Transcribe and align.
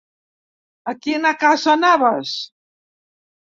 A 0.93 0.95
quina 1.01 1.35
casa 1.45 1.71
anaves? 1.75 2.35